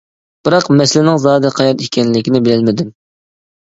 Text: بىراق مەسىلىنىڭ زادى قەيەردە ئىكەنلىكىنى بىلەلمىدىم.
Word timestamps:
بىراق 0.47 0.69
مەسىلىنىڭ 0.79 1.21
زادى 1.27 1.53
قەيەردە 1.59 1.89
ئىكەنلىكىنى 1.91 2.45
بىلەلمىدىم. 2.51 2.95